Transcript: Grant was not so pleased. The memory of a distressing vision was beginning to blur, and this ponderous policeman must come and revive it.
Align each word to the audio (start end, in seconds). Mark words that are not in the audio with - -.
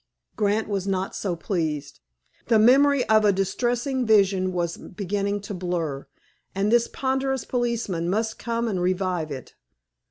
Grant 0.35 0.67
was 0.67 0.87
not 0.87 1.15
so 1.15 1.35
pleased. 1.35 1.99
The 2.47 2.57
memory 2.57 3.07
of 3.07 3.23
a 3.23 3.31
distressing 3.31 4.03
vision 4.03 4.51
was 4.51 4.75
beginning 4.75 5.41
to 5.41 5.53
blur, 5.53 6.07
and 6.55 6.71
this 6.71 6.87
ponderous 6.87 7.45
policeman 7.45 8.09
must 8.09 8.39
come 8.39 8.67
and 8.67 8.81
revive 8.81 9.29
it. 9.29 9.53